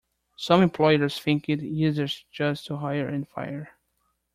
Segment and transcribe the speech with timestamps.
[0.35, 3.75] Some employers think it easiest just to hire and fire.